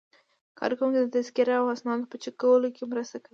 [0.59, 3.29] کارکوونکي د تذکرې او اسنادو په چک کولو کې مرسته کوي.